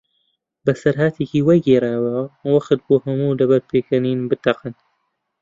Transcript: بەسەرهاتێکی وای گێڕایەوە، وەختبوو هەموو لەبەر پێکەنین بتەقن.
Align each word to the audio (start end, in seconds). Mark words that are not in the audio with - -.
بەسەرهاتێکی 0.65 1.45
وای 1.45 1.63
گێڕایەوە، 1.67 2.19
وەختبوو 2.53 3.03
هەموو 3.05 3.37
لەبەر 3.39 3.61
پێکەنین 3.69 4.19
بتەقن. 4.29 4.73